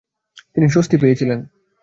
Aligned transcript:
তিনি 0.55 0.67
স্বস্তি 0.69 0.95
পেয়েছিলেন। 0.97 1.39